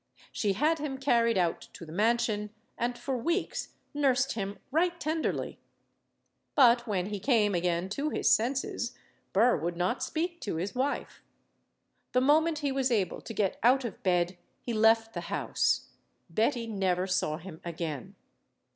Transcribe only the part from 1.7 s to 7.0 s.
to the mansion, and for weeks nursed him right tenderly. But